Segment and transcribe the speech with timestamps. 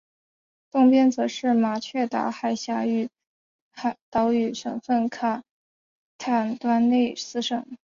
[0.71, 3.07] 东边则是马却达海峡与
[4.09, 5.43] 岛屿省份卡
[6.17, 7.63] 坦端内斯省。